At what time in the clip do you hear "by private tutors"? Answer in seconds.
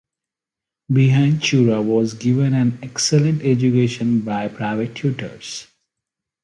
4.21-5.67